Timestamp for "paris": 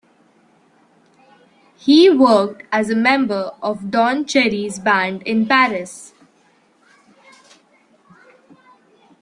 5.45-6.15